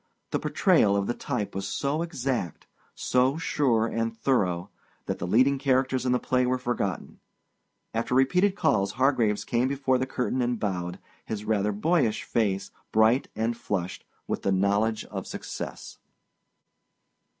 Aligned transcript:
The 0.31 0.39
portrayal 0.39 0.95
of 0.97 1.05
the 1.05 1.13
type 1.13 1.53
was 1.53 1.67
so 1.67 2.01
exact, 2.01 2.65
so 2.95 3.37
sure 3.37 3.85
and 3.85 4.11
thorough, 4.17 4.71
that 5.05 5.19
the 5.19 5.27
leading 5.27 5.59
characters 5.59 6.07
in 6.07 6.11
the 6.11 6.17
play 6.17 6.43
were 6.47 6.57
forgotten. 6.57 7.19
After 7.93 8.15
repeated 8.15 8.55
calls, 8.55 8.93
Hargraves 8.93 9.45
came 9.45 9.67
before 9.67 9.99
the 9.99 10.07
curtain 10.07 10.41
and 10.41 10.59
bowed, 10.59 10.97
his 11.25 11.45
rather 11.45 11.71
boyish 11.71 12.23
face 12.23 12.71
bright 12.91 13.27
and 13.35 13.55
flushed 13.55 14.03
with 14.25 14.41
the 14.41 14.51
knowledge 14.51 15.05
of 15.05 15.27
success. 15.27 15.99